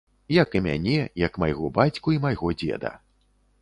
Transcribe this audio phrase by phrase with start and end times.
[0.35, 0.95] Як і мяне,
[1.25, 2.97] як майго бацьку і майго дзеда.